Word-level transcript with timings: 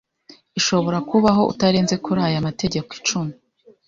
ishobora 0.59 0.97
kubaho 1.09 1.41
utarenze 1.51 1.95
kuri 2.03 2.19
aya 2.27 2.45
mategeko 2.47 2.89
icumi 2.99 3.33